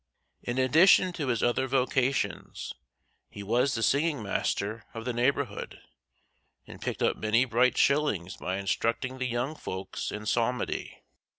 [0.41, 2.73] In addition to his other vocations,
[3.29, 5.79] he was the singing master of the neighborhood
[6.65, 11.03] and picked up many bright shillings by instructing the young folks in psalmody.